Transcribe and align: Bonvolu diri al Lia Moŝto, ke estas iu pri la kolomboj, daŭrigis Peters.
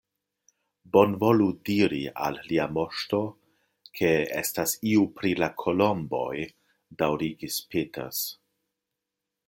Bonvolu 0.95 1.49
diri 1.69 1.99
al 2.29 2.39
Lia 2.47 2.65
Moŝto, 2.79 3.21
ke 3.99 4.11
estas 4.41 4.75
iu 4.95 5.05
pri 5.21 5.37
la 5.45 5.53
kolomboj, 5.65 6.35
daŭrigis 7.03 7.63
Peters. 7.77 8.25